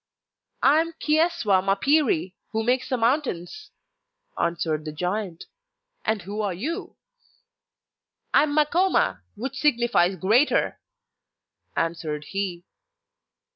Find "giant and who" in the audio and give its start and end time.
4.91-6.41